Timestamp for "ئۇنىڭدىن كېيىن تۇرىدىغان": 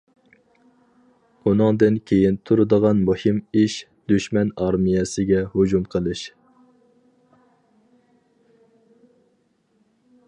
1.49-3.03